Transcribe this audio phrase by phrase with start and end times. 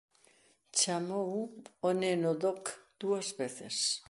[0.79, 1.31] Chamou
[1.87, 2.63] ó neno "Doc"
[3.01, 3.75] dúas veces.